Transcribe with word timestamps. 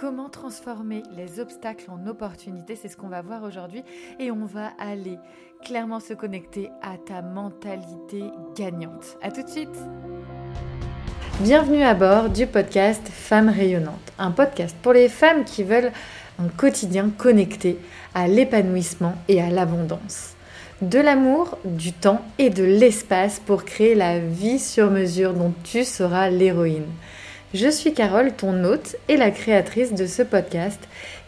Comment 0.00 0.28
transformer 0.28 1.02
les 1.16 1.40
obstacles 1.40 1.90
en 1.90 2.06
opportunités 2.06 2.76
C'est 2.76 2.86
ce 2.86 2.96
qu'on 2.96 3.08
va 3.08 3.20
voir 3.20 3.42
aujourd'hui 3.42 3.82
et 4.20 4.30
on 4.30 4.44
va 4.44 4.70
aller 4.78 5.18
clairement 5.64 5.98
se 5.98 6.14
connecter 6.14 6.70
à 6.82 6.96
ta 6.98 7.20
mentalité 7.20 8.22
gagnante. 8.54 9.18
A 9.22 9.32
tout 9.32 9.42
de 9.42 9.48
suite 9.48 9.76
Bienvenue 11.40 11.82
à 11.82 11.94
bord 11.94 12.30
du 12.30 12.46
podcast 12.46 13.08
Femmes 13.08 13.48
rayonnantes, 13.48 14.12
un 14.20 14.30
podcast 14.30 14.76
pour 14.82 14.92
les 14.92 15.08
femmes 15.08 15.44
qui 15.44 15.64
veulent 15.64 15.90
un 16.38 16.46
quotidien 16.46 17.10
connecté 17.10 17.80
à 18.14 18.28
l'épanouissement 18.28 19.16
et 19.26 19.42
à 19.42 19.50
l'abondance. 19.50 20.34
De 20.80 21.00
l'amour, 21.00 21.58
du 21.64 21.92
temps 21.92 22.22
et 22.38 22.50
de 22.50 22.62
l'espace 22.62 23.40
pour 23.44 23.64
créer 23.64 23.96
la 23.96 24.20
vie 24.20 24.60
sur 24.60 24.92
mesure 24.92 25.34
dont 25.34 25.52
tu 25.64 25.82
seras 25.82 26.30
l'héroïne. 26.30 26.86
Je 27.54 27.70
suis 27.70 27.94
Carole, 27.94 28.32
ton 28.32 28.62
hôte 28.64 28.96
et 29.08 29.16
la 29.16 29.30
créatrice 29.30 29.94
de 29.94 30.06
ce 30.06 30.20
podcast, 30.20 30.78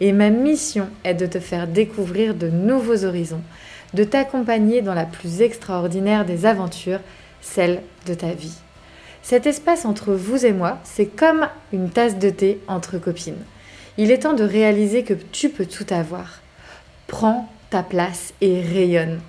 et 0.01 0.13
ma 0.13 0.29
mission 0.29 0.87
est 1.03 1.15
de 1.15 1.25
te 1.25 1.39
faire 1.39 1.65
découvrir 1.67 2.35
de 2.35 2.47
nouveaux 2.47 3.05
horizons, 3.05 3.41
de 3.95 4.03
t'accompagner 4.03 4.83
dans 4.83 4.93
la 4.93 5.05
plus 5.05 5.41
extraordinaire 5.41 6.23
des 6.23 6.45
aventures, 6.45 6.99
celle 7.41 7.81
de 8.05 8.13
ta 8.13 8.33
vie. 8.33 8.53
Cet 9.23 9.47
espace 9.47 9.83
entre 9.83 10.13
vous 10.13 10.45
et 10.45 10.53
moi, 10.53 10.77
c'est 10.83 11.07
comme 11.07 11.49
une 11.73 11.89
tasse 11.89 12.19
de 12.19 12.29
thé 12.29 12.59
entre 12.67 12.99
copines. 12.99 13.43
Il 13.97 14.11
est 14.11 14.19
temps 14.19 14.33
de 14.33 14.43
réaliser 14.43 15.03
que 15.03 15.15
tu 15.15 15.49
peux 15.49 15.65
tout 15.65 15.87
avoir. 15.89 16.41
Prends 17.07 17.49
ta 17.71 17.81
place 17.81 18.35
et 18.41 18.61
rayonne. 18.61 19.21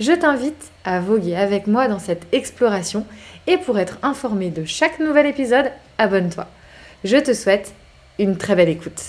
Je 0.00 0.10
t'invite 0.10 0.72
à 0.84 0.98
voguer 0.98 1.36
avec 1.36 1.68
moi 1.68 1.86
dans 1.86 2.00
cette 2.00 2.26
exploration 2.32 3.06
et 3.46 3.56
pour 3.56 3.78
être 3.78 3.98
informé 4.02 4.50
de 4.50 4.64
chaque 4.64 4.98
nouvel 4.98 5.26
épisode, 5.26 5.70
abonne-toi. 5.98 6.46
Je 7.04 7.16
te 7.16 7.34
souhaite 7.34 7.74
une 8.18 8.36
très 8.36 8.54
belle 8.56 8.68
écoute. 8.68 9.02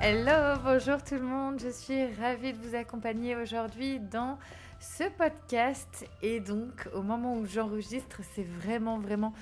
Hello, 0.00 0.60
bonjour 0.62 1.02
tout 1.02 1.16
le 1.16 1.22
monde, 1.22 1.58
je 1.60 1.68
suis 1.68 2.06
ravie 2.20 2.52
de 2.52 2.58
vous 2.58 2.76
accompagner 2.76 3.34
aujourd'hui 3.34 3.98
dans 3.98 4.38
ce 4.78 5.04
podcast 5.18 6.06
et 6.22 6.38
donc 6.38 6.88
au 6.94 7.02
moment 7.02 7.34
où 7.34 7.46
j'enregistre, 7.46 8.20
c'est 8.34 8.46
vraiment 8.46 8.98
vraiment 8.98 9.32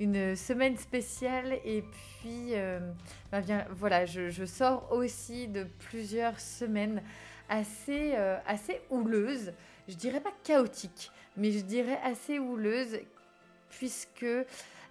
une 0.00 0.34
semaine 0.34 0.78
spéciale 0.78 1.58
et 1.64 1.82
puis 1.82 2.52
euh, 2.52 2.80
bah 3.30 3.40
voilà, 3.72 4.06
je, 4.06 4.46
sors 4.46 4.90
aussi 4.92 5.46
de 5.46 5.66
plusieurs 5.90 6.40
semaines 6.40 7.02
assez, 7.50 8.14
euh, 8.14 8.38
assez 8.46 8.80
houleuses 8.88 9.52
je 9.88 9.94
dirais 9.94 10.20
pas 10.20 10.32
chaotique, 10.42 11.10
mais 11.36 11.50
je 11.50 11.60
dirais 11.60 11.98
assez 12.02 12.38
houleuse, 12.38 12.98
puisque 13.70 14.26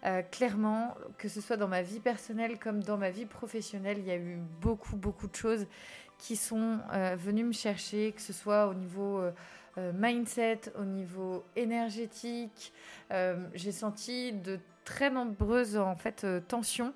euh, 0.06 0.22
clairement, 0.32 0.96
que 1.18 1.30
ce 1.30 1.40
soit 1.40 1.56
dans 1.56 1.70
ma 1.70 1.82
vie 1.82 2.02
personnelle 2.02 2.60
comme 2.60 2.84
dans 2.84 2.98
ma 2.98 3.10
vie 3.10 3.26
professionnelle, 3.26 4.00
il 4.00 4.06
y 4.06 4.12
a 4.12 4.18
eu 4.18 4.38
beaucoup, 4.60 4.98
beaucoup 4.98 5.28
de 5.28 5.36
choses 5.36 5.66
qui 6.18 6.36
sont 6.36 6.80
euh, 6.92 7.16
venues 7.18 7.46
me 7.46 7.54
chercher, 7.54 8.12
que 8.12 8.22
ce 8.22 8.34
soit 8.34 8.68
au 8.68 8.74
niveau 8.74 9.20
euh, 9.20 9.92
mindset, 9.94 10.62
au 10.78 10.84
niveau 10.84 11.46
énergétique. 11.56 12.74
J'ai 13.54 13.72
senti 13.72 14.34
de 14.34 14.60
très 14.84 15.10
nombreuses 15.10 15.78
en 15.78 15.96
fait 15.96 16.26
tensions, 16.48 16.94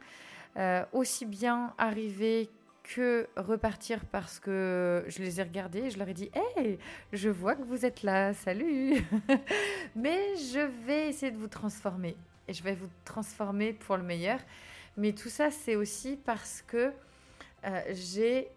aussi 0.91 1.25
bien 1.25 1.73
arriver 1.77 2.49
que 2.95 3.27
repartir 3.35 4.05
parce 4.05 4.39
que 4.39 5.03
je 5.07 5.19
les 5.19 5.39
ai 5.39 5.43
regardés 5.43 5.80
et 5.80 5.89
je 5.89 5.99
leur 5.99 6.07
ai 6.07 6.13
dit 6.13 6.30
Hey, 6.33 6.80
je 7.13 7.30
vois 7.30 7.55
que 7.55 7.63
vous 7.63 7.85
êtes 7.85 8.03
là, 8.03 8.33
salut 8.33 9.03
Mais 9.95 10.35
je 10.38 10.59
vais 10.85 11.09
essayer 11.09 11.31
de 11.31 11.38
vous 11.38 11.47
transformer 11.47 12.15
et 12.47 12.53
je 12.53 12.63
vais 12.63 12.75
vous 12.75 12.89
transformer 13.03 13.73
pour 13.73 13.97
le 13.97 14.03
meilleur. 14.03 14.39
Mais 14.95 15.13
tout 15.13 15.30
ça, 15.30 15.52
c'est 15.52 15.75
aussi 15.75 16.17
parce 16.25 16.63
que 16.65 16.91
euh, 17.65 17.81
j'ai 17.91 18.47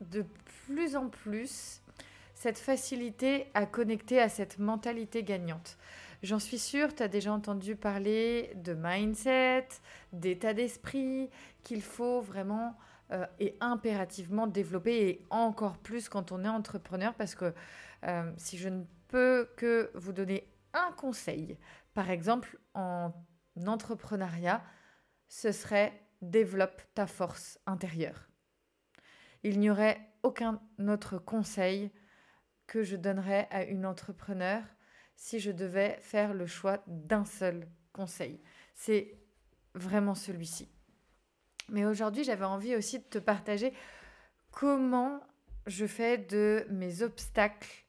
de 0.00 0.24
plus 0.66 0.96
en 0.96 1.08
plus 1.08 1.80
cette 2.34 2.58
facilité 2.58 3.46
à 3.52 3.66
connecter 3.66 4.20
à 4.20 4.28
cette 4.28 4.58
mentalité 4.58 5.22
gagnante. 5.22 5.76
J'en 6.22 6.38
suis 6.38 6.58
sûre, 6.58 6.94
tu 6.94 7.02
as 7.02 7.08
déjà 7.08 7.32
entendu 7.32 7.76
parler 7.76 8.50
de 8.56 8.74
mindset, 8.74 9.68
d'état 10.12 10.54
d'esprit, 10.54 11.28
qu'il 11.62 11.82
faut 11.82 12.20
vraiment 12.20 12.74
euh, 13.12 13.26
et 13.38 13.56
impérativement 13.60 14.46
développer 14.46 15.08
et 15.08 15.26
encore 15.30 15.78
plus 15.78 16.08
quand 16.08 16.32
on 16.32 16.44
est 16.44 16.48
entrepreneur 16.48 17.14
parce 17.14 17.34
que 17.34 17.52
euh, 18.04 18.32
si 18.36 18.56
je 18.56 18.68
ne 18.68 18.84
peux 19.08 19.48
que 19.56 19.90
vous 19.94 20.12
donner 20.12 20.52
un 20.72 20.92
conseil, 20.92 21.58
par 21.94 22.10
exemple 22.10 22.58
en 22.74 23.12
entrepreneuriat, 23.66 24.62
ce 25.28 25.52
serait 25.52 25.92
développe 26.22 26.82
ta 26.94 27.06
force 27.06 27.58
intérieure. 27.66 28.28
Il 29.42 29.58
n'y 29.58 29.70
aurait 29.70 30.00
aucun 30.22 30.60
autre 30.86 31.18
conseil 31.18 31.90
que 32.66 32.82
je 32.82 32.96
donnerais 32.96 33.48
à 33.50 33.64
une 33.64 33.86
entrepreneur 33.86 34.62
si 35.16 35.40
je 35.40 35.50
devais 35.50 35.98
faire 36.00 36.32
le 36.32 36.46
choix 36.46 36.82
d'un 36.86 37.24
seul 37.24 37.68
conseil. 37.92 38.40
C'est 38.74 39.18
vraiment 39.74 40.14
celui-ci. 40.14 40.68
Mais 41.70 41.84
aujourd'hui, 41.84 42.24
j'avais 42.24 42.44
envie 42.44 42.76
aussi 42.76 42.98
de 42.98 43.04
te 43.04 43.18
partager 43.18 43.72
comment 44.50 45.20
je 45.66 45.86
fais 45.86 46.18
de 46.18 46.66
mes 46.70 47.02
obstacles 47.02 47.86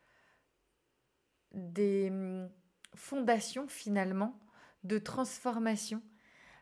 des 1.54 2.10
hum, 2.10 2.50
fondations 2.96 3.68
finalement 3.68 4.40
de 4.84 4.98
transformation 4.98 6.02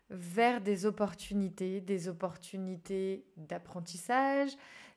vers 0.10 0.62
des 0.62 0.86
opportunités, 0.86 1.82
des 1.82 2.08
opportunités 2.08 3.26
d'apprentissage, 3.38 4.52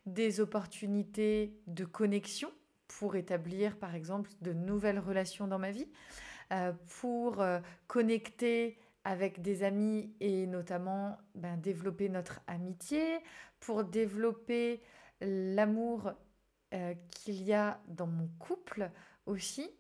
des 0.07 0.41
opportunités 0.41 1.61
de 1.67 1.85
connexion 1.85 2.51
pour 2.89 3.17
établir 3.17 3.77
par 3.79 3.95
exemple 3.95 4.31
de 4.41 4.53
nouvelles 4.53 4.99
relations 4.99 5.47
dans 5.47 5.59
ma 5.59 5.71
vie, 5.71 5.89
euh, 6.53 6.73
pour 7.01 7.41
euh, 7.41 7.61
connecter 7.87 8.79
avec 9.05 9.43
des 9.43 9.63
amis 9.63 10.15
et 10.21 10.47
notamment 10.47 11.19
ben, 11.35 11.57
développer 11.57 12.09
notre 12.09 12.41
amitié, 12.47 13.19
pour 13.61 13.85
développer 13.85 14.83
l'amour 15.21 16.13
euh, 16.75 16.95
qu'il 17.11 17.43
y 17.43 17.53
a 17.53 17.81
dans 17.89 18.07
mon 18.07 18.29
couple 18.39 18.91
aussi, 19.27 19.71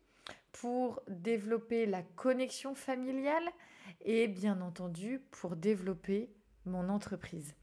pour 0.52 1.02
développer 1.08 1.86
la 1.86 2.02
connexion 2.02 2.74
familiale 2.74 3.48
et 4.02 4.28
bien 4.28 4.60
entendu 4.60 5.20
pour 5.30 5.56
développer 5.56 6.30
mon 6.64 6.88
entreprise. 6.88 7.54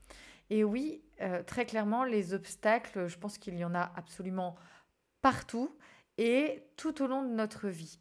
Et 0.49 0.63
oui, 0.63 1.03
euh, 1.21 1.43
très 1.43 1.65
clairement, 1.65 2.03
les 2.03 2.33
obstacles, 2.33 3.07
je 3.07 3.17
pense 3.17 3.37
qu'il 3.37 3.55
y 3.55 3.63
en 3.63 3.75
a 3.75 3.91
absolument 3.95 4.55
partout 5.21 5.77
et 6.17 6.63
tout 6.75 7.01
au 7.01 7.07
long 7.07 7.23
de 7.23 7.33
notre 7.33 7.67
vie. 7.69 7.99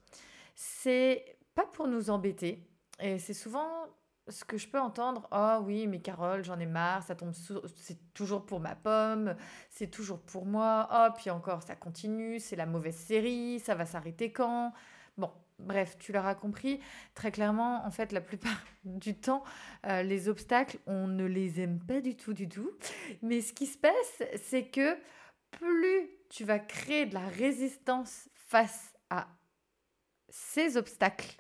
C'est 0.55 1.37
pas 1.55 1.67
pour 1.67 1.89
nous 1.89 2.11
embêter, 2.11 2.67
et 3.01 3.19
c'est 3.19 3.35
souvent 3.35 3.87
ce 4.29 4.45
que 4.45 4.59
je 4.59 4.69
peux 4.69 4.81
entendre, 4.81 5.27
oh 5.33 5.63
oui, 5.65 5.87
mais 5.87 6.01
Carole, 6.01 6.45
j'en 6.45 6.59
ai 6.59 6.67
marre, 6.67 7.03
ça 7.03 7.15
tombe, 7.15 7.33
c'est 7.77 8.13
toujours 8.13 8.45
pour 8.45 8.61
ma 8.61 8.75
pomme, 8.75 9.35
c'est 9.71 9.91
toujours 9.91 10.21
pour 10.21 10.47
moi, 10.47 10.89
oh, 10.93 11.13
puis 11.17 11.31
encore, 11.31 11.63
ça 11.63 11.75
continue, 11.75 12.39
c'est 12.39 12.57
la 12.57 12.67
mauvaise 12.67 12.97
série, 12.97 13.61
ça 13.61 13.75
va 13.75 13.87
s'arrêter 13.87 14.33
quand? 14.33 14.73
Bon, 15.17 15.31
bref, 15.59 15.97
tu 15.99 16.13
l'auras 16.13 16.35
compris, 16.35 16.81
très 17.15 17.31
clairement, 17.31 17.85
en 17.87 17.91
fait, 17.91 18.13
la 18.13 18.21
plupart 18.21 18.61
du 18.85 19.15
temps, 19.15 19.43
euh, 19.87 20.03
les 20.03 20.29
obstacles, 20.29 20.79
on 20.87 21.07
ne 21.07 21.25
les 21.25 21.61
aime 21.61 21.79
pas 21.79 22.01
du 22.01 22.17
tout, 22.17 22.35
du 22.35 22.49
tout. 22.49 22.71
Mais 23.23 23.41
ce 23.41 23.53
qui 23.53 23.67
se 23.67 23.79
passe, 23.79 24.23
c'est 24.43 24.67
que 24.67 24.97
plus 25.51 26.11
tu 26.29 26.45
vas 26.45 26.59
créer 26.59 27.07
de 27.07 27.15
la 27.15 27.27
résistance 27.27 28.29
face 28.35 28.93
à 29.09 29.27
ces 30.29 30.77
obstacles, 30.77 31.37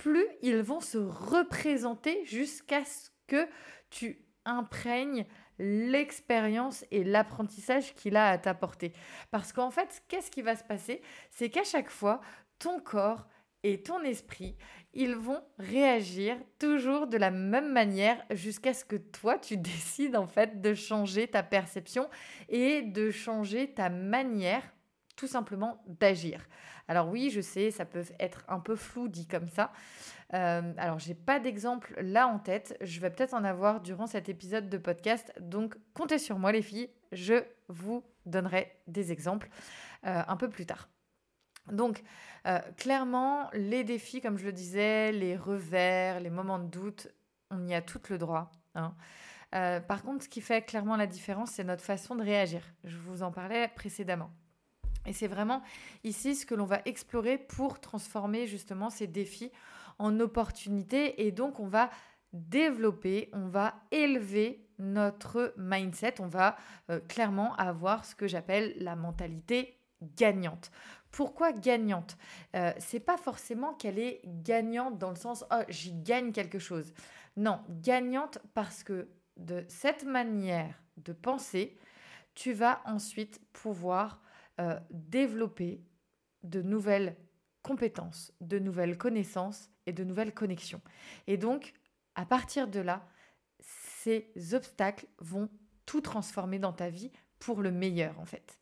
plus 0.00 0.26
ils 0.40 0.62
vont 0.62 0.80
se 0.80 0.96
représenter 0.96 2.24
jusqu'à 2.24 2.86
ce 2.86 3.10
que 3.26 3.46
tu 3.90 4.24
imprègnes 4.46 5.26
l'expérience 5.58 6.86
et 6.90 7.04
l'apprentissage 7.04 7.94
qu'il 7.94 8.16
a 8.16 8.30
à 8.30 8.38
t'apporter. 8.38 8.94
Parce 9.30 9.52
qu'en 9.52 9.70
fait, 9.70 10.02
qu'est-ce 10.08 10.30
qui 10.30 10.40
va 10.40 10.56
se 10.56 10.64
passer? 10.64 11.02
C'est 11.30 11.50
qu'à 11.50 11.64
chaque 11.64 11.90
fois, 11.90 12.22
ton 12.58 12.80
corps 12.80 13.28
et 13.62 13.82
ton 13.82 14.00
esprit, 14.00 14.56
ils 14.94 15.16
vont 15.16 15.42
réagir 15.58 16.38
toujours 16.58 17.06
de 17.06 17.18
la 17.18 17.30
même 17.30 17.70
manière 17.70 18.24
jusqu'à 18.30 18.72
ce 18.72 18.86
que 18.86 18.96
toi, 18.96 19.38
tu 19.38 19.56
décides 19.58 20.16
en 20.16 20.26
fait 20.26 20.62
de 20.62 20.72
changer 20.72 21.28
ta 21.28 21.42
perception 21.42 22.08
et 22.48 22.80
de 22.80 23.10
changer 23.10 23.74
ta 23.74 23.90
manière 23.90 24.62
tout 25.14 25.26
simplement 25.26 25.84
d'agir. 25.86 26.48
Alors 26.90 27.08
oui, 27.08 27.30
je 27.30 27.40
sais, 27.40 27.70
ça 27.70 27.84
peut 27.84 28.02
être 28.18 28.44
un 28.48 28.58
peu 28.58 28.74
flou 28.74 29.06
dit 29.06 29.28
comme 29.28 29.48
ça. 29.48 29.70
Euh, 30.34 30.72
alors 30.76 30.98
j'ai 30.98 31.14
pas 31.14 31.38
d'exemple 31.38 31.94
là 32.02 32.26
en 32.26 32.40
tête. 32.40 32.76
Je 32.80 32.98
vais 32.98 33.10
peut-être 33.10 33.32
en 33.32 33.44
avoir 33.44 33.80
durant 33.80 34.08
cet 34.08 34.28
épisode 34.28 34.68
de 34.68 34.76
podcast. 34.76 35.32
Donc 35.38 35.76
comptez 35.94 36.18
sur 36.18 36.40
moi 36.40 36.50
les 36.50 36.62
filles. 36.62 36.90
Je 37.12 37.44
vous 37.68 38.02
donnerai 38.26 38.72
des 38.88 39.12
exemples 39.12 39.50
euh, 40.04 40.20
un 40.26 40.36
peu 40.36 40.50
plus 40.50 40.66
tard. 40.66 40.88
Donc, 41.70 42.02
euh, 42.48 42.58
clairement, 42.76 43.48
les 43.52 43.84
défis, 43.84 44.20
comme 44.20 44.36
je 44.36 44.44
le 44.44 44.52
disais, 44.52 45.12
les 45.12 45.36
revers, 45.36 46.18
les 46.18 46.30
moments 46.30 46.58
de 46.58 46.66
doute, 46.66 47.06
on 47.52 47.68
y 47.68 47.74
a 47.74 47.82
tout 47.82 48.00
le 48.08 48.18
droit. 48.18 48.50
Hein. 48.74 48.96
Euh, 49.54 49.78
par 49.78 50.02
contre, 50.02 50.24
ce 50.24 50.28
qui 50.28 50.40
fait 50.40 50.62
clairement 50.62 50.96
la 50.96 51.06
différence, 51.06 51.52
c'est 51.52 51.62
notre 51.62 51.84
façon 51.84 52.16
de 52.16 52.24
réagir. 52.24 52.62
Je 52.82 52.96
vous 52.96 53.22
en 53.22 53.30
parlais 53.30 53.68
précédemment. 53.68 54.32
Et 55.06 55.12
c'est 55.12 55.28
vraiment 55.28 55.62
ici 56.04 56.34
ce 56.34 56.44
que 56.46 56.54
l'on 56.54 56.66
va 56.66 56.80
explorer 56.84 57.38
pour 57.38 57.80
transformer 57.80 58.46
justement 58.46 58.90
ces 58.90 59.06
défis 59.06 59.50
en 59.98 60.18
opportunités. 60.20 61.26
Et 61.26 61.32
donc, 61.32 61.60
on 61.60 61.66
va 61.66 61.90
développer, 62.32 63.28
on 63.32 63.48
va 63.48 63.74
élever 63.90 64.66
notre 64.78 65.54
mindset. 65.56 66.20
On 66.20 66.26
va 66.26 66.56
euh, 66.90 67.00
clairement 67.00 67.54
avoir 67.56 68.04
ce 68.04 68.14
que 68.14 68.26
j'appelle 68.26 68.74
la 68.78 68.96
mentalité 68.96 69.78
gagnante. 70.16 70.70
Pourquoi 71.10 71.52
gagnante? 71.52 72.16
Euh, 72.54 72.72
C'est 72.78 73.00
pas 73.00 73.16
forcément 73.16 73.74
qu'elle 73.74 73.98
est 73.98 74.20
gagnante 74.24 74.98
dans 74.98 75.10
le 75.10 75.16
sens 75.16 75.44
oh 75.50 75.62
j'y 75.68 75.92
gagne 75.92 76.32
quelque 76.32 76.58
chose. 76.58 76.92
Non, 77.36 77.60
gagnante 77.68 78.38
parce 78.54 78.82
que 78.82 79.08
de 79.36 79.64
cette 79.68 80.04
manière 80.04 80.74
de 80.98 81.12
penser, 81.12 81.76
tu 82.34 82.52
vas 82.52 82.80
ensuite 82.84 83.40
pouvoir 83.52 84.20
euh, 84.60 84.78
développer 84.90 85.82
de 86.42 86.62
nouvelles 86.62 87.16
compétences, 87.62 88.32
de 88.40 88.58
nouvelles 88.58 88.98
connaissances 88.98 89.70
et 89.86 89.92
de 89.92 90.04
nouvelles 90.04 90.34
connexions. 90.34 90.80
Et 91.26 91.36
donc, 91.36 91.72
à 92.14 92.24
partir 92.24 92.68
de 92.68 92.80
là, 92.80 93.06
ces 93.60 94.32
obstacles 94.52 95.06
vont 95.18 95.48
tout 95.86 96.00
transformer 96.00 96.58
dans 96.58 96.72
ta 96.72 96.88
vie 96.88 97.10
pour 97.38 97.62
le 97.62 97.70
meilleur, 97.70 98.18
en 98.18 98.24
fait. 98.24 98.60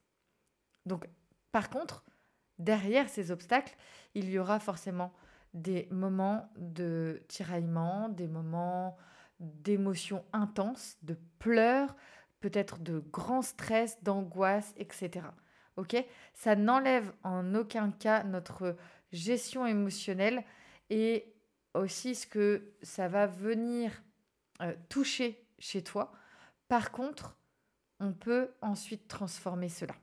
Donc, 0.87 1.09
par 1.53 1.71
contre, 1.71 2.05
derrière 2.59 3.09
ces 3.09 3.31
obstacles, 3.31 3.77
il 4.15 4.31
y 4.31 4.39
aura 4.39 4.61
forcément 4.61 5.13
des 5.55 5.89
moments 5.91 6.51
de 6.57 7.23
tiraillement, 7.29 8.09
des 8.09 8.29
moments 8.29 8.97
d'émotions 9.41 10.25
intenses, 10.33 10.97
de 11.03 11.17
pleurs, 11.39 11.95
peut-être 12.41 12.79
de 12.79 13.01
grands 13.01 13.43
stress, 13.43 14.03
d'angoisse, 14.03 14.75
etc. 14.77 15.27
Ok? 15.79 15.97
Ça 16.35 16.57
n'enlève 16.57 17.13
en 17.23 17.55
aucun 17.55 17.93
cas 17.93 18.25
notre 18.25 18.77
gestion 19.13 19.65
émotionnelle 19.65 20.45
et 20.91 21.33
aussi 21.75 22.17
ce 22.17 22.27
que 22.27 22.75
ça 22.83 23.07
va 23.07 23.27
venir 23.27 23.93
euh, 24.61 24.75
toucher 24.89 25.47
chez 25.61 25.83
toi. 25.83 26.13
Par 26.67 26.91
contre, 26.91 27.39
on 28.01 28.13
peut 28.13 28.51
ensuite 28.61 29.07
transformer 29.07 29.69
cela. 29.69 29.95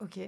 Ok? 0.00 0.18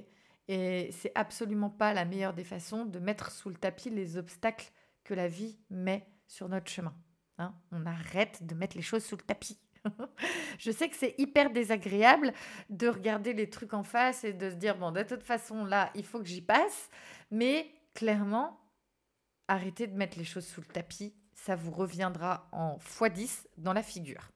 Et 0.47 0.89
c'est 0.91 1.11
absolument 1.13 1.69
pas 1.69 1.93
la 1.93 2.05
meilleure 2.05 2.33
des 2.33 2.43
façons 2.43 2.85
de 2.85 2.97
mettre 2.97 3.31
sous 3.31 3.49
le 3.49 3.55
tapis 3.55 3.91
les 3.91 4.17
obstacles 4.17 4.71
que 5.03 5.13
la 5.13 5.27
vie 5.27 5.59
met 5.69 6.07
sur 6.27 6.49
notre 6.49 6.71
chemin. 6.71 6.95
Hein? 7.37 7.53
on 7.71 7.85
arrête 7.85 8.45
de 8.45 8.55
mettre 8.55 8.77
les 8.77 8.81
choses 8.81 9.03
sous 9.03 9.17
le 9.17 9.21
tapis. 9.21 9.59
je 10.59 10.71
sais 10.71 10.89
que 10.89 10.95
c'est 10.95 11.15
hyper 11.17 11.51
désagréable 11.51 12.33
de 12.69 12.87
regarder 12.87 13.33
les 13.33 13.49
trucs 13.49 13.73
en 13.73 13.83
face 13.83 14.23
et 14.23 14.33
de 14.33 14.49
se 14.49 14.55
dire, 14.55 14.77
bon, 14.77 14.91
de 14.91 15.03
toute 15.03 15.23
façon, 15.23 15.65
là, 15.65 15.91
il 15.95 16.05
faut 16.05 16.19
que 16.19 16.25
j'y 16.25 16.41
passe. 16.41 16.89
Mais 17.31 17.67
clairement, 17.93 18.59
arrêtez 19.47 19.87
de 19.87 19.95
mettre 19.95 20.17
les 20.17 20.25
choses 20.25 20.45
sous 20.45 20.61
le 20.61 20.67
tapis. 20.67 21.13
Ça 21.33 21.55
vous 21.55 21.71
reviendra 21.71 22.47
en 22.51 22.77
x10 22.77 23.45
dans 23.57 23.73
la 23.73 23.83
figure. 23.83 24.31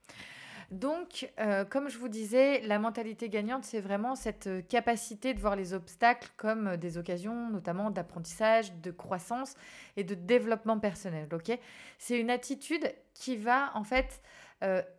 Donc, 0.71 1.31
euh, 1.39 1.65
comme 1.65 1.89
je 1.89 1.97
vous 1.97 2.09
disais, 2.09 2.61
la 2.61 2.77
mentalité 2.77 3.27
gagnante, 3.27 3.63
c'est 3.63 3.79
vraiment 3.79 4.13
cette 4.13 4.45
euh, 4.45 4.61
capacité 4.61 5.33
de 5.33 5.39
voir 5.39 5.55
les 5.55 5.73
obstacles 5.73 6.29
comme 6.37 6.67
euh, 6.67 6.77
des 6.77 6.99
occasions, 6.99 7.49
notamment 7.49 7.89
d'apprentissage, 7.89 8.73
de 8.75 8.91
croissance 8.91 9.55
et 9.97 10.03
de 10.03 10.13
développement 10.13 10.77
personnel. 10.77 11.27
Ok? 11.33 11.57
C'est 11.97 12.19
une 12.19 12.29
attitude 12.29 12.93
qui 13.15 13.35
va 13.35 13.71
en 13.73 13.83
fait 13.83 14.21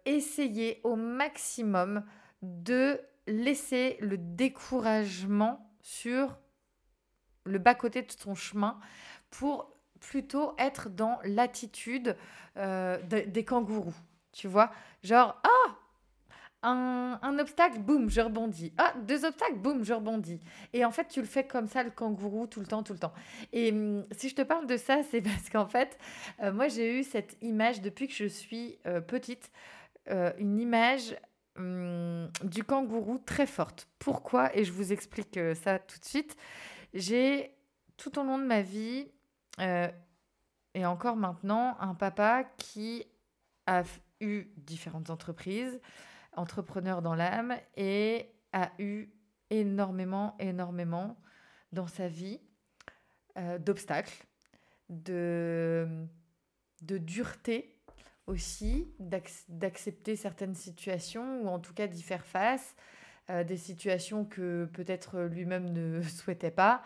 essayer 0.05 0.81
au 0.85 0.97
maximum 0.97 2.05
de 2.43 3.01
laisser 3.27 3.99
le 4.01 4.17
découragement 4.17 5.71
sur 5.83 6.39
le 7.45 7.59
bas-côté 7.59 8.03
de 8.03 8.11
son 8.11 8.35
chemin 8.35 8.79
pour 9.31 9.71
plutôt 10.01 10.55
être 10.59 10.89
dans 10.89 11.19
l'attitude 11.25 12.17
des 12.57 13.45
kangourous. 13.47 13.95
Tu 14.33 14.49
vois 14.49 14.71
Genre, 15.03 15.41
ah 15.45 15.80
un, 16.62 17.39
obstacle, 17.39 17.79
boum, 17.79 18.11
je 18.11 18.21
rebondis. 18.21 18.73
Ah, 18.77 18.95
deux 19.07 19.25
obstacles, 19.25 19.57
boum, 19.57 19.85
je 19.85 19.95
rebondis. 19.95 20.41
Et 20.73 20.85
en 20.85 20.91
fait, 20.91 21.09
tu 21.09 21.21
le 21.21 21.27
fais 21.27 21.47
comme 21.47 21.67
ça, 21.67 21.83
le 21.83 21.91
kangourou, 21.91 22.47
tout 22.47 22.61
le 22.61 22.67
temps, 22.67 22.83
tout 22.83 22.93
le 22.93 22.99
temps. 22.99 23.12
Et 23.53 23.73
hum, 23.73 24.05
si 24.12 24.29
je 24.29 24.35
te 24.35 24.43
parle 24.43 24.67
de 24.67 24.77
ça, 24.77 25.03
c'est 25.11 25.23
parce 25.23 25.49
qu'en 25.49 25.67
fait, 25.67 25.99
euh, 26.43 26.53
moi, 26.53 26.69
j'ai 26.69 26.99
eu 26.99 27.03
cette 27.03 27.37
image 27.41 27.81
depuis 27.81 28.09
que 28.09 28.15
je 28.15 28.27
suis 28.27 28.79
euh, 28.87 29.01
petite, 29.01 29.51
euh, 30.11 30.33
une 30.39 30.59
image 30.59 31.17
hum, 31.57 32.29
du 32.45 32.62
kangourou 32.62 33.19
très 33.19 33.47
forte. 33.47 33.89
Pourquoi? 33.99 34.55
Et 34.57 34.65
je 34.65 34.73
vous 34.73 34.93
explique 34.93 35.39
ça 35.55 35.79
tout 35.79 35.99
de 35.99 36.05
suite. 36.05 36.37
J'ai, 36.93 37.55
tout 37.97 38.19
au 38.19 38.23
long 38.23 38.39
de 38.39 38.45
ma 38.45 38.62
vie, 38.62 39.07
et 40.75 40.87
encore 40.87 41.17
maintenant, 41.17 41.77
un 41.81 41.95
papa 41.95 42.45
qui 42.57 43.05
a 43.67 43.83
eu 44.21 44.47
différentes 44.57 45.11
entreprises, 45.11 45.81
entrepreneur 46.37 47.03
dans 47.03 47.15
l'âme, 47.15 47.56
et 47.77 48.32
a 48.53 48.71
eu 48.79 49.09
énormément, 49.50 50.37
énormément 50.38 51.17
dans 51.73 51.87
sa 51.87 52.09
vie 52.09 52.41
euh, 53.38 53.59
d'obstacles, 53.59 54.27
de, 54.88 56.06
de 56.82 56.99
dureté 56.99 57.77
aussi, 58.27 58.93
d'accepter 58.99 60.17
certaines 60.17 60.55
situations, 60.55 61.43
ou 61.43 61.49
en 61.49 61.59
tout 61.59 61.75
cas 61.75 61.87
d'y 61.87 62.03
faire 62.03 62.25
face, 62.25 62.76
euh, 63.29 63.44
des 63.44 63.56
situations 63.56 64.25
que 64.25 64.69
peut-être 64.73 65.21
lui-même 65.23 65.73
ne 65.73 66.03
souhaitait 66.03 66.50
pas. 66.50 66.83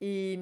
Et 0.00 0.38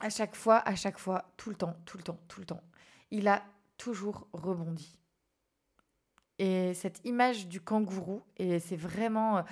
à 0.00 0.10
chaque 0.10 0.34
fois, 0.34 0.58
à 0.66 0.74
chaque 0.74 0.98
fois, 0.98 1.32
tout 1.36 1.50
le 1.50 1.56
temps, 1.56 1.76
tout 1.84 1.98
le 1.98 2.02
temps, 2.02 2.18
tout 2.28 2.40
le 2.40 2.46
temps, 2.46 2.62
il 3.10 3.28
a 3.28 3.42
toujours 3.76 4.28
rebondi. 4.32 4.99
Et 6.40 6.72
cette 6.72 7.02
image 7.04 7.48
du 7.48 7.60
kangourou, 7.60 8.22
et 8.38 8.60
c'est 8.60 8.74
vraiment... 8.74 9.36
Euh, 9.36 9.42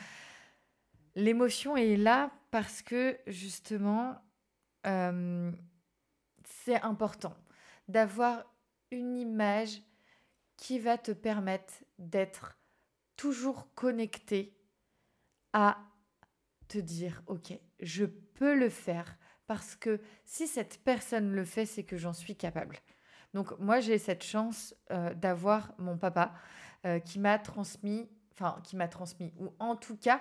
l'émotion 1.15 1.77
est 1.77 1.99
là 1.99 2.31
parce 2.51 2.81
que 2.81 3.19
justement, 3.27 4.17
euh, 4.87 5.53
c'est 6.45 6.81
important 6.81 7.35
d'avoir 7.89 8.43
une 8.91 9.19
image 9.19 9.83
qui 10.57 10.79
va 10.79 10.97
te 10.97 11.13
permettre 11.13 11.75
d'être 11.99 12.57
toujours 13.17 13.69
connecté 13.75 14.57
à 15.53 15.77
te 16.69 16.79
dire, 16.79 17.23
ok, 17.27 17.53
je 17.81 18.07
peux 18.07 18.59
le 18.59 18.71
faire 18.71 19.19
parce 19.47 19.77
que 19.77 20.01
si 20.25 20.47
cette 20.47 20.83
personne 20.85 21.33
le 21.33 21.45
fait, 21.45 21.67
c'est 21.67 21.85
que 21.85 21.99
j'en 21.99 22.15
suis 22.15 22.35
capable. 22.35 22.79
Donc 23.35 23.59
moi, 23.59 23.81
j'ai 23.81 23.99
cette 23.99 24.25
chance 24.25 24.75
euh, 24.91 25.13
d'avoir 25.13 25.75
mon 25.77 25.99
papa 25.99 26.33
euh, 26.87 26.99
qui 26.99 27.19
m'a 27.19 27.39
transmis, 27.39 28.09
enfin 28.33 28.61
qui 28.65 28.77
m'a 28.77 28.89
transmis, 28.89 29.33
ou 29.39 29.53
en 29.59 29.77
tout 29.77 29.97
cas 29.97 30.21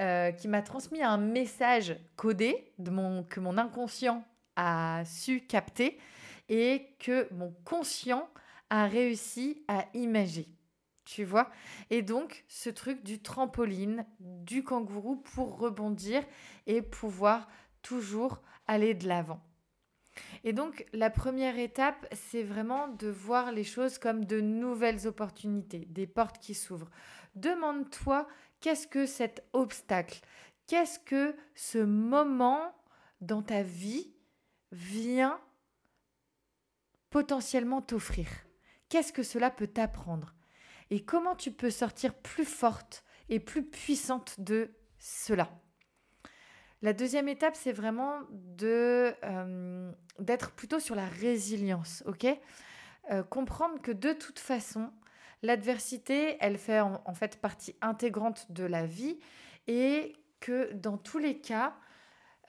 euh, 0.00 0.32
qui 0.32 0.48
m'a 0.48 0.62
transmis 0.62 1.02
un 1.02 1.18
message 1.18 1.96
codé 2.16 2.72
de 2.78 2.90
mon, 2.90 3.24
que 3.24 3.40
mon 3.40 3.58
inconscient 3.58 4.24
a 4.56 5.02
su 5.04 5.42
capter 5.42 5.98
et 6.48 6.96
que 6.98 7.28
mon 7.32 7.54
conscient 7.64 8.28
a 8.70 8.86
réussi 8.86 9.62
à 9.68 9.86
imager. 9.92 10.48
Tu 11.04 11.24
vois? 11.24 11.50
Et 11.90 12.00
donc, 12.00 12.44
ce 12.48 12.70
truc 12.70 13.04
du 13.04 13.20
trampoline, 13.20 14.06
du 14.18 14.64
kangourou 14.64 15.16
pour 15.16 15.58
rebondir 15.58 16.22
et 16.66 16.80
pouvoir 16.80 17.48
toujours 17.82 18.40
aller 18.66 18.94
de 18.94 19.06
l'avant. 19.06 19.40
Et 20.44 20.52
donc, 20.52 20.86
la 20.92 21.10
première 21.10 21.58
étape, 21.58 22.06
c'est 22.12 22.42
vraiment 22.42 22.88
de 22.88 23.08
voir 23.08 23.52
les 23.52 23.64
choses 23.64 23.98
comme 23.98 24.24
de 24.24 24.40
nouvelles 24.40 25.06
opportunités, 25.06 25.86
des 25.90 26.06
portes 26.06 26.38
qui 26.38 26.54
s'ouvrent. 26.54 26.90
Demande-toi, 27.34 28.26
qu'est-ce 28.60 28.86
que 28.86 29.06
cet 29.06 29.44
obstacle 29.52 30.20
Qu'est-ce 30.66 30.98
que 30.98 31.36
ce 31.54 31.78
moment 31.78 32.74
dans 33.20 33.42
ta 33.42 33.62
vie 33.62 34.14
vient 34.70 35.40
potentiellement 37.10 37.82
t'offrir? 37.82 38.28
Qu'est-ce 38.88 39.12
que 39.12 39.22
cela 39.22 39.50
peut 39.50 39.66
t'apprendre? 39.66 40.34
Et 40.90 41.04
comment 41.04 41.34
tu 41.34 41.50
peux 41.50 41.70
sortir 41.70 42.14
plus 42.14 42.44
forte 42.44 43.04
et 43.28 43.40
plus 43.40 43.64
puissante 43.64 44.38
de 44.38 44.70
cela? 44.98 45.50
La 46.82 46.92
deuxième 46.92 47.28
étape, 47.28 47.54
c'est 47.54 47.72
vraiment 47.72 48.20
euh, 48.62 49.92
d'être 50.18 50.50
plutôt 50.52 50.80
sur 50.80 50.96
la 50.96 51.06
résilience, 51.06 52.02
ok? 52.06 52.26
Euh, 53.10 53.22
Comprendre 53.22 53.80
que 53.80 53.92
de 53.92 54.12
toute 54.12 54.40
façon, 54.40 54.90
l'adversité, 55.42 56.36
elle 56.40 56.58
fait 56.58 56.80
en, 56.80 57.14
fait 57.14 57.40
partie 57.40 57.76
intégrante 57.80 58.50
de 58.50 58.64
la 58.64 58.84
vie 58.86 59.18
et 59.68 60.14
que 60.40 60.72
dans 60.72 60.98
tous 60.98 61.18
les 61.18 61.38
cas, 61.38 61.76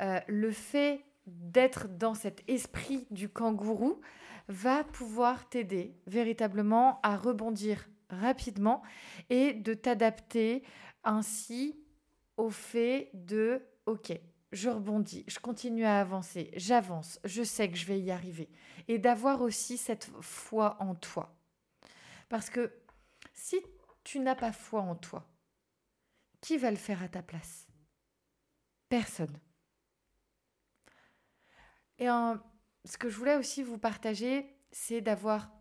euh, 0.02 0.20
le 0.28 0.52
fait 0.52 1.06
d'être 1.28 1.88
dans 1.88 2.16
cet 2.16 2.44
esprit 2.50 3.06
du 3.12 3.30
kangourou 3.30 4.02
va 4.48 4.84
pouvoir 4.84 5.48
t'aider 5.48 5.96
véritablement 6.08 7.00
à 7.04 7.18
rebondir 7.18 7.88
rapidement 8.10 8.82
et 9.30 9.54
de 9.54 9.76
t'adapter 9.76 10.64
ainsi 11.04 11.80
au 12.38 12.50
fait 12.50 13.12
de 13.14 13.62
OK, 13.86 14.14
je 14.52 14.70
rebondis, 14.70 15.26
je 15.28 15.40
continue 15.40 15.86
à 15.86 16.00
avancer, 16.00 16.52
j'avance, 16.56 17.20
je 17.26 17.44
sais 17.44 17.70
que 17.70 17.78
je 17.78 17.86
vais 17.86 18.00
y 18.00 18.12
arriver 18.12 18.50
et 18.88 18.98
d'avoir 18.98 19.42
aussi 19.42 19.78
cette 19.78 20.10
foi 20.22 20.78
en 20.80 20.96
toi. 20.96 21.36
Parce 22.30 22.50
que 22.50 22.74
si 23.34 23.62
tu 24.04 24.20
n'as 24.20 24.36
pas 24.36 24.52
foi 24.52 24.82
en 24.82 24.96
toi, 24.96 25.28
qui 26.42 26.58
va 26.58 26.72
le 26.72 26.78
faire 26.78 27.02
à 27.02 27.08
ta 27.08 27.22
place? 27.22 27.68
Personne. 28.90 29.40
Et 32.00 32.08
ce 32.08 32.98
que 32.98 33.10
je 33.10 33.18
voulais 33.18 33.38
aussi 33.38 33.64
vous 33.64 33.78
partager, 33.78 34.58
c'est 34.72 35.02
d'avoir 35.02 35.52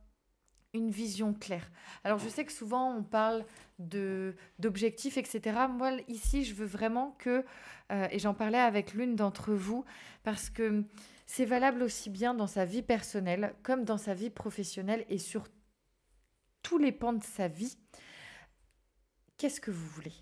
une 0.75 0.91
vision 0.91 1.35
claire. 1.35 1.71
Alors 2.05 2.19
je 2.19 2.29
sais 2.29 2.45
que 2.45 2.53
souvent 2.53 2.95
on 2.97 3.03
parle 3.03 3.45
d'objectifs, 3.79 5.17
etc. 5.17 5.67
Moi 5.69 5.99
ici 6.09 6.45
je 6.45 6.55
veux 6.55 6.67
vraiment 6.67 7.15
que, 7.19 7.45
euh, 7.91 8.09
et 8.11 8.19
j'en 8.19 8.35
parlais 8.35 8.59
avec 8.59 8.95
l'une 8.95 9.17
d'entre 9.17 9.53
vous, 9.53 9.85
parce 10.23 10.51
que 10.51 10.85
c'est 11.27 11.45
valable 11.45 11.83
aussi 11.83 12.11
bien 12.11 12.35
dans 12.35 12.47
sa 12.47 12.65
vie 12.65 12.83
personnelle 12.83 13.55
comme 13.63 13.85
dans 13.85 13.99
sa 13.99 14.15
vie 14.15 14.31
professionnelle 14.31 15.05
et 15.09 15.19
sur 15.19 15.49
tous 16.63 16.79
les 16.79 16.93
pans 16.93 17.13
de 17.13 17.25
sa 17.25 17.49
vie. 17.49 17.77
Qu'est-ce 19.37 19.61
que 19.61 19.71
vous 19.71 19.89
voulez? 19.89 20.15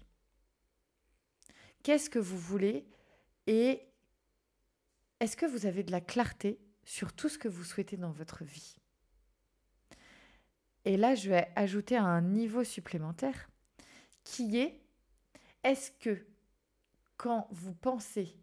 Qu'est-ce 1.83 2.11
que 2.11 2.19
vous 2.19 2.39
voulez? 2.39 2.87
Et 3.47 3.83
est-ce 5.21 5.37
que 5.37 5.47
vous 5.47 5.67
avez 5.67 5.83
de 5.83 5.93
la 5.93 6.01
clarté 6.01 6.59
sur 6.85 7.13
tout 7.13 7.29
ce 7.29 7.39
que 7.39 7.49
vous 7.49 7.65
souhaitez 7.65 7.97
dans 7.97 8.13
votre 8.13 8.45
vie? 8.45 8.80
Et 10.85 10.97
là, 10.97 11.15
je 11.15 11.31
vais 11.31 11.51
ajouter 11.57 11.97
un 11.97 12.21
niveau 12.21 12.65
supplémentaire 12.65 13.51
qui 14.25 14.59
est, 14.59 14.81
est-ce 15.63 15.91
que 15.93 16.27
quand 17.17 17.49
vous 17.51 17.75
pensez 17.75 18.35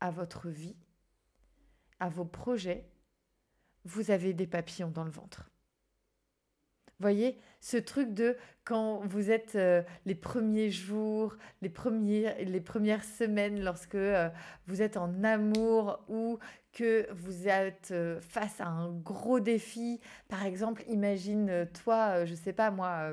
à 0.00 0.10
votre 0.10 0.48
vie, 0.48 0.76
à 1.98 2.08
vos 2.08 2.24
projets, 2.24 2.88
vous 3.84 4.10
avez 4.10 4.34
des 4.34 4.46
papillons 4.46 4.90
dans 4.90 5.04
le 5.04 5.10
ventre? 5.10 5.50
Voyez, 7.00 7.38
ce 7.60 7.76
truc 7.76 8.12
de 8.14 8.36
quand 8.64 9.00
vous 9.06 9.30
êtes 9.30 9.54
euh, 9.54 9.82
les 10.04 10.14
premiers 10.14 10.70
jours, 10.70 11.36
les, 11.62 11.68
premiers, 11.68 12.44
les 12.44 12.60
premières 12.60 13.04
semaines 13.04 13.62
lorsque 13.62 13.94
euh, 13.94 14.28
vous 14.66 14.82
êtes 14.82 14.96
en 14.96 15.24
amour 15.24 16.00
ou 16.08 16.38
que 16.72 17.08
vous 17.12 17.48
êtes 17.48 17.90
euh, 17.92 18.20
face 18.20 18.60
à 18.60 18.66
un 18.66 18.90
gros 18.90 19.40
défi. 19.40 20.00
Par 20.28 20.44
exemple, 20.44 20.84
imagine 20.88 21.66
toi, 21.82 22.24
je 22.24 22.34
sais 22.34 22.52
pas 22.52 22.70
moi, 22.70 23.12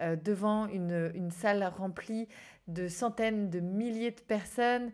devant 0.00 0.66
une, 0.66 1.10
une 1.14 1.30
salle 1.30 1.64
remplie 1.64 2.28
de 2.68 2.88
centaines 2.88 3.50
de 3.50 3.60
milliers 3.60 4.10
de 4.10 4.20
personnes 4.20 4.92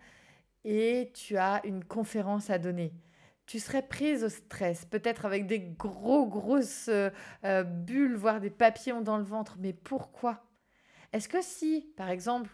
et 0.65 1.11
tu 1.15 1.37
as 1.37 1.61
une 1.65 1.85
conférence 1.85 2.51
à 2.51 2.59
donner 2.59 2.93
tu 3.49 3.61
serais 3.61 3.81
prise 3.81 4.25
au 4.25 4.29
stress, 4.29 4.85
peut-être 4.85 5.25
avec 5.25 5.47
des 5.47 5.59
gros, 5.59 6.27
grosses 6.27 6.89
euh, 6.89 7.09
euh, 7.45 7.63
bulles, 7.63 8.15
voire 8.15 8.41
des 8.41 8.51
papillons 8.51 9.01
dans 9.01 9.17
le 9.17 9.25
ventre. 9.25 9.57
Mais 9.59 9.73
pourquoi? 9.73 10.45
Est-ce 11.15 11.31
que 11.31 11.41
si, 11.41 11.91
par 11.97 12.11
exemple, 12.11 12.51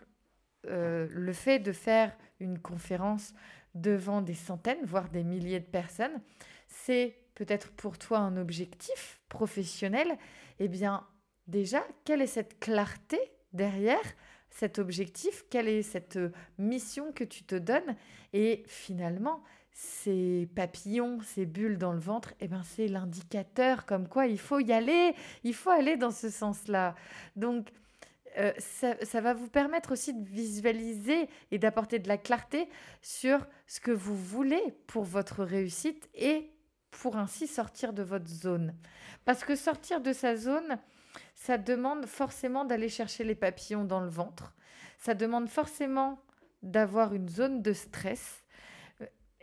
euh, 0.69 1.09
le 1.11 1.33
fait 1.33 1.59
de 1.59 1.73
faire 1.73 2.17
une 2.39 2.61
conférence 2.61 3.35
devant 3.75 4.23
des 4.23 4.35
centaines, 4.35 4.85
voire 4.85 5.09
des 5.09 5.25
milliers 5.25 5.59
de 5.59 5.67
personnes, 5.67 6.23
c'est 6.69 7.19
peut-être 7.35 7.73
pour 7.73 7.99
toi 7.99 8.19
un 8.19 8.37
objectif 8.37 9.21
professionnel, 9.29 10.17
eh 10.61 10.69
bien, 10.69 11.05
déjà, 11.49 11.85
quelle 12.05 12.23
est 12.23 12.29
cette 12.29 12.61
clarté 12.61 13.19
derrière 13.53 14.15
cet 14.49 14.79
objectif? 14.79 15.45
Quelle 15.51 15.67
est 15.67 15.83
cette 15.83 16.21
mission 16.57 17.11
que 17.11 17.25
tu 17.25 17.43
te 17.43 17.57
donnes? 17.57 17.97
Et 18.33 18.63
finalement, 18.69 19.43
ces 19.75 20.49
papillons, 20.55 21.19
ces 21.23 21.47
bulles 21.47 21.79
dans 21.79 21.93
le 21.93 21.99
ventre, 21.99 22.33
eh 22.41 22.47
ben 22.47 22.63
c'est 22.63 22.87
l'indicateur 22.87 23.85
comme 23.87 24.09
quoi 24.09 24.27
il 24.27 24.39
faut 24.39 24.61
y 24.61 24.73
aller, 24.73 25.15
il 25.43 25.53
faut 25.53 25.71
aller 25.71 25.97
dans 25.97 26.13
ce 26.13 26.31
sens-là. 26.31 26.95
Donc, 27.35 27.71
euh, 28.39 28.53
ça, 28.59 28.95
ça, 29.05 29.21
va 29.21 29.35
vous 29.35 29.49
permettre 29.49 29.93
aussi 29.93 30.15
de 30.15 30.25
visualiser 30.29 31.29
et 31.51 31.59
d'apporter 31.59 31.99
de 31.99 32.09
la 32.09 32.19
clarté 32.19 32.69
sur 33.03 33.47
ce 33.67 33.81
que 33.81 33.91
vous 33.91 34.17
voulez 34.17 34.63
pour 34.87 35.03
votre 35.03 35.43
réussite 35.45 36.09
et 36.15 36.51
pour 36.93 37.17
ainsi 37.17 37.49
sortir 37.49 37.93
de 37.93 38.03
votre 38.03 38.29
zone. 38.29 38.75
Parce 39.25 39.45
que 39.45 39.57
sortir 39.57 40.01
de 40.01 40.13
sa 40.13 40.37
zone, 40.37 40.79
ça 41.35 41.59
demande 41.59 42.07
forcément 42.07 42.65
d'aller 42.65 42.89
chercher 42.89 43.25
les 43.25 43.35
papillons 43.35 43.85
dans 43.85 44.01
le 44.01 44.09
ventre. 44.09 44.55
Ça 44.99 45.15
demande 45.15 45.49
forcément 45.49 46.21
d'avoir 46.63 47.13
une 47.13 47.29
zone 47.29 47.61
de 47.61 47.73
stress 47.73 48.44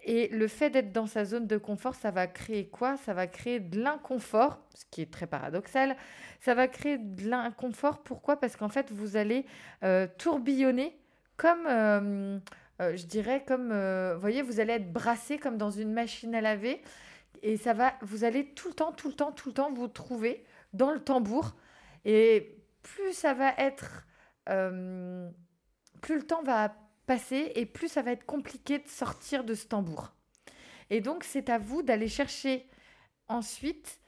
et 0.04 0.30
le 0.30 0.48
fait 0.48 0.70
d'être 0.72 0.92
dans 0.92 1.06
sa 1.06 1.26
zone 1.26 1.46
de 1.46 1.58
confort, 1.58 1.94
ça 1.94 2.10
va 2.10 2.26
créer 2.26 2.68
quoi? 2.68 2.98
Ça 2.98 3.14
va 3.14 3.28
créer 3.28 3.60
de 3.60 3.80
l'inconfort, 3.80 4.60
ce 4.74 4.84
qui 4.90 5.02
est 5.02 5.12
très 5.12 5.28
paradoxal. 5.28 5.96
Ça 6.40 6.56
va 6.56 6.68
créer 6.68 6.98
de 6.98 7.30
l'inconfort. 7.30 8.02
Pourquoi? 8.02 8.40
Parce 8.40 8.56
qu'en 8.56 8.70
fait, 8.70 8.92
vous 8.92 9.16
allez 9.16 9.46
euh, 9.84 10.08
tourbillonner 10.18 10.98
comme, 11.38 11.68
euh, 11.68 12.40
euh, 12.82 12.96
je 12.96 13.06
dirais, 13.06 13.44
comme, 13.46 13.68
vous 14.14 14.20
voyez, 14.20 14.42
vous 14.42 14.60
allez 14.60 14.74
être 14.74 14.92
brassé 14.92 15.38
comme 15.38 15.58
dans 15.58 15.72
une 15.72 15.94
machine 15.94 16.34
à 16.34 16.42
laver. 16.42 16.82
Et 17.44 17.58
ça 17.58 17.74
va, 17.74 17.94
vous 18.02 18.24
allez 18.24 18.46
tout 18.54 18.70
le 18.70 18.74
temps, 18.74 18.92
tout 18.92 19.08
le 19.08 19.14
temps, 19.14 19.32
tout 19.32 19.50
le 19.50 19.54
temps 19.54 19.72
vous 19.72 19.88
trouver 19.88 20.44
dans 20.74 20.92
le 20.92 21.00
tambour. 21.00 21.56
Et 22.06 22.58
plus 22.82 23.14
ça 23.14 23.36
va 23.36 23.54
être, 23.60 24.08
plus 24.46 26.16
le 26.16 26.24
temps 26.24 26.42
va 26.42 26.74
et 27.56 27.66
plus 27.66 27.88
ça 27.88 28.02
va 28.02 28.12
être 28.12 28.26
compliqué 28.26 28.80
de 28.80 28.88
sortir 28.88 29.44
de 29.44 29.54
ce 29.54 29.68
tambour. 29.68 30.14
Et 30.90 31.02
donc, 31.02 31.24
c'est 31.24 31.50
à 31.50 31.58
vous 31.58 31.84
d'aller 31.84 32.08
chercher 32.08 32.68
ensuite 33.28 34.00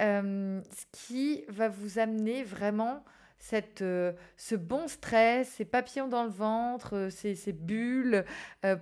euh, 0.00 0.60
ce 0.70 1.06
qui 1.06 1.44
va 1.48 1.68
vous 1.68 1.98
amener 1.98 2.42
vraiment 2.42 3.04
cette, 3.38 3.82
euh, 3.82 4.12
ce 4.36 4.54
bon 4.54 4.88
stress, 4.88 5.48
ces 5.50 5.64
papillons 5.64 6.08
dans 6.08 6.24
le 6.24 6.30
ventre, 6.30 6.96
euh, 6.96 7.10
ces, 7.10 7.34
ces 7.34 7.52
bulles, 7.52 8.24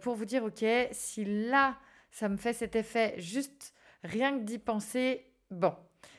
pour 0.02 0.14
vous 0.14 0.24
dire, 0.24 0.44
OK, 0.44 0.64
si 0.92 1.24
là, 1.24 1.78
ça 2.10 2.28
me 2.28 2.36
fait 2.36 2.52
cet 2.52 2.76
effet, 2.76 3.14
juste 3.18 3.74
rien 4.02 4.38
que 4.38 4.44
d'y 4.44 4.58
penser, 4.58 5.32
bon. 5.50 5.74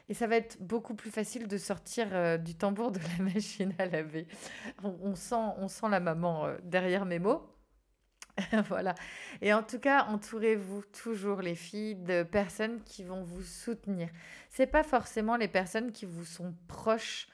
Et 0.09 0.13
ça 0.13 0.27
va 0.27 0.35
être 0.35 0.57
beaucoup 0.61 0.93
plus 0.93 1.11
facile 1.11 1.47
de 1.47 1.57
sortir 1.57 2.39
du 2.39 2.55
tambour 2.55 2.91
de 2.91 2.99
la 2.99 3.23
machine 3.33 3.73
à 3.79 3.85
laver. 3.85 4.27
On, 4.83 5.15
sent, 5.15 5.35
on 5.57 5.67
sent 5.67 5.87
la 5.89 5.99
maman 5.99 6.47
derrière 6.63 7.05
mes 7.05 7.19
mots. 7.19 7.51
voilà. 8.67 8.95
Et 9.41 9.53
en 9.53 9.63
tout 9.63 9.79
cas, 9.79 10.05
entourez-vous 10.05 10.83
toujours 11.03 11.41
les 11.41 11.55
filles 11.55 11.95
de 11.95 12.23
personnes 12.23 12.81
qui 12.83 13.03
vont 13.03 13.23
vous 13.23 13.41
soutenir. 13.41 14.09
C'est 14.49 14.67
pas 14.67 14.83
forcément 14.83 15.37
les 15.37 15.47
personnes 15.47 15.91
qui 15.91 16.05
vous 16.05 16.25
sont 16.25 16.53
proches, 16.67 17.27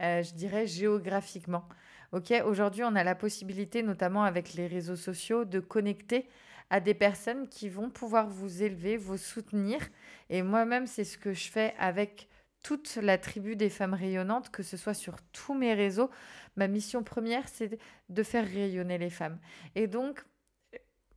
euh, 0.00 0.22
je 0.22 0.34
dirais 0.34 0.66
géographiquement. 0.66 1.64
Ok, 2.12 2.32
aujourd'hui, 2.44 2.82
on 2.82 2.96
a 2.96 3.04
la 3.04 3.14
possibilité, 3.14 3.82
notamment 3.82 4.24
avec 4.24 4.54
les 4.54 4.66
réseaux 4.66 4.96
sociaux, 4.96 5.44
de 5.44 5.60
connecter 5.60 6.28
à 6.70 6.80
des 6.80 6.94
personnes 6.94 7.48
qui 7.48 7.68
vont 7.68 7.90
pouvoir 7.90 8.28
vous 8.28 8.62
élever, 8.62 8.96
vous 8.96 9.18
soutenir. 9.18 9.80
Et 10.28 10.42
moi-même, 10.42 10.86
c'est 10.86 11.04
ce 11.04 11.18
que 11.18 11.32
je 11.32 11.50
fais 11.50 11.74
avec 11.78 12.28
toute 12.62 12.96
la 12.96 13.18
tribu 13.18 13.56
des 13.56 13.70
femmes 13.70 13.94
rayonnantes, 13.94 14.50
que 14.50 14.62
ce 14.62 14.76
soit 14.76 14.94
sur 14.94 15.16
tous 15.32 15.54
mes 15.54 15.74
réseaux. 15.74 16.10
Ma 16.56 16.68
mission 16.68 17.02
première, 17.02 17.48
c'est 17.48 17.78
de 18.08 18.22
faire 18.22 18.46
rayonner 18.46 18.98
les 18.98 19.10
femmes. 19.10 19.38
Et 19.74 19.86
donc, 19.86 20.24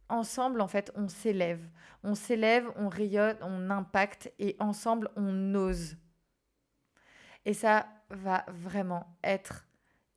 ensemble, 0.10 0.62
en 0.62 0.68
fait, 0.68 0.92
on 0.96 1.08
s'élève. 1.08 1.62
On 2.04 2.16
s'élève, 2.16 2.72
on 2.76 2.90
rayonne, 2.90 3.38
on 3.42 3.70
impacte 3.70 4.32
et 4.40 4.56
ensemble, 4.60 5.10
on 5.16 5.56
ose. 5.56 5.98
Et 7.46 7.54
ça 7.54 7.88
va 8.10 8.46
vraiment 8.48 9.18
être 9.24 9.68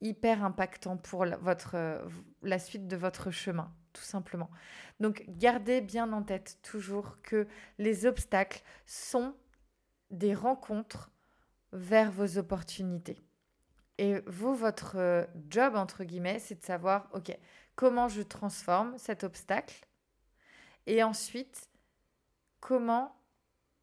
hyper 0.01 0.45
impactant 0.45 0.97
pour 0.97 1.27
votre, 1.41 1.77
la 2.43 2.59
suite 2.59 2.87
de 2.87 2.97
votre 2.97 3.31
chemin, 3.31 3.73
tout 3.97 4.03
simplement. 4.03 4.51
Donc, 5.01 5.25
gardez 5.29 5.81
bien 5.81 6.13
en 6.13 6.23
tête 6.23 6.59
toujours 6.63 7.17
que 7.23 7.47
les 7.79 8.05
obstacles 8.05 8.63
sont 8.85 9.35
des 10.11 10.35
rencontres 10.35 11.11
vers 11.73 12.13
vos 12.13 12.37
opportunités. 12.37 13.19
Et 13.99 14.21
vous, 14.27 14.55
votre 14.55 14.97
euh, 14.97 15.25
job, 15.49 15.75
entre 15.75 16.05
guillemets, 16.05 16.39
c'est 16.39 16.61
de 16.61 16.65
savoir, 16.65 17.09
OK, 17.15 17.37
comment 17.75 18.09
je 18.09 18.21
transforme 18.21 18.99
cet 18.99 19.25
obstacle 19.25 19.87
et 20.87 21.03
ensuite, 21.03 21.69
comment 22.61 23.17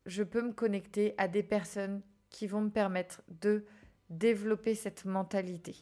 je 0.05 0.24
peux 0.24 0.41
me 0.41 0.53
connecter 0.53 1.15
à 1.17 1.27
des 1.27 1.43
personnes 1.43 2.01
qui 2.29 2.48
vont 2.48 2.62
me 2.62 2.70
permettre 2.70 3.22
de 3.27 3.65
développer 4.10 4.75
cette 4.75 5.05
mentalité. 5.05 5.75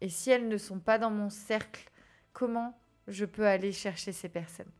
Et 0.00 0.08
si 0.08 0.30
elles 0.30 0.48
ne 0.48 0.56
sont 0.56 0.80
pas 0.80 0.98
dans 0.98 1.10
mon 1.10 1.30
cercle, 1.30 1.90
comment 2.32 2.78
je 3.10 3.24
peux 3.24 3.46
aller 3.46 3.72
chercher 3.72 4.12
ces 4.12 4.28
personnes 4.28 4.70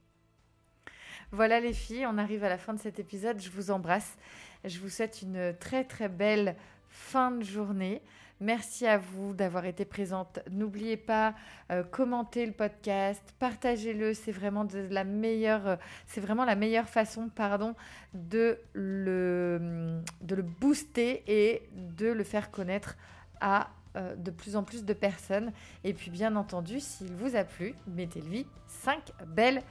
Voilà 1.32 1.60
les 1.60 1.72
filles, 1.72 2.06
on 2.06 2.18
arrive 2.18 2.44
à 2.44 2.48
la 2.48 2.58
fin 2.58 2.72
de 2.72 2.80
cet 2.80 2.98
épisode. 2.98 3.40
Je 3.40 3.50
vous 3.50 3.70
embrasse. 3.70 4.16
Je 4.64 4.78
vous 4.78 4.88
souhaite 4.88 5.22
une 5.22 5.54
très 5.58 5.84
très 5.84 6.08
belle 6.08 6.56
fin 6.88 7.30
de 7.30 7.44
journée. 7.44 8.02
Merci 8.40 8.86
à 8.86 8.96
vous 8.96 9.34
d'avoir 9.34 9.66
été 9.66 9.84
présente. 9.84 10.38
N'oubliez 10.50 10.96
pas, 10.96 11.34
euh, 11.70 11.82
commentez 11.84 12.46
le 12.46 12.52
podcast, 12.52 13.22
partagez-le. 13.38 14.14
C'est 14.14 14.32
vraiment 14.32 14.64
la 14.84 15.04
meilleure 15.04 16.88
façon, 16.88 17.28
pardon, 17.28 17.74
de 18.14 18.58
le, 18.72 20.00
de 20.22 20.34
le 20.34 20.42
booster 20.42 21.22
et 21.26 21.68
de 21.72 22.06
le 22.06 22.24
faire 22.24 22.50
connaître 22.50 22.96
à 23.42 23.68
euh, 23.96 24.14
de 24.16 24.30
plus 24.30 24.56
en 24.56 24.62
plus 24.62 24.84
de 24.84 24.92
personnes. 24.92 25.52
Et 25.84 25.94
puis, 25.94 26.10
bien 26.10 26.36
entendu, 26.36 26.80
s'il 26.80 27.12
vous 27.14 27.36
a 27.36 27.44
plu, 27.44 27.74
mettez-lui 27.86 28.46
5 28.66 29.12
belles 29.26 29.62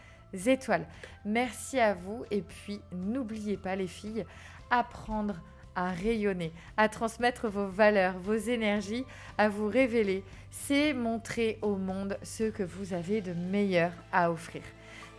étoiles. 0.46 0.86
Merci 1.26 1.80
à 1.80 1.94
vous. 1.94 2.26
Et 2.32 2.42
puis, 2.42 2.82
n'oubliez 2.92 3.58
pas, 3.58 3.76
les 3.76 3.88
filles, 3.88 4.26
apprendre 4.70 5.36
à 5.76 5.92
rayonner, 5.92 6.52
à 6.76 6.90
transmettre 6.90 7.48
vos 7.48 7.68
valeurs, 7.68 8.18
vos 8.20 8.36
énergies, 8.36 9.06
à 9.38 9.48
vous 9.48 9.68
révéler. 9.68 10.24
C'est 10.52 10.94
montrer 10.94 11.58
au 11.62 11.76
monde 11.76 12.18
ce 12.24 12.44
que 12.44 12.64
vous 12.64 12.94
avez 12.94 13.22
de 13.22 13.34
meilleur 13.34 13.92
à 14.12 14.32
offrir. 14.32 14.64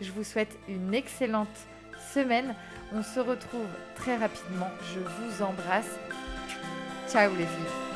Je 0.01 0.11
vous 0.11 0.23
souhaite 0.23 0.57
une 0.67 0.93
excellente 0.93 1.47
semaine. 2.13 2.55
On 2.93 3.03
se 3.03 3.19
retrouve 3.19 3.69
très 3.95 4.17
rapidement. 4.17 4.69
Je 4.93 4.99
vous 4.99 5.43
embrasse. 5.43 5.97
Ciao 7.07 7.31
les 7.31 7.45
filles. 7.45 7.90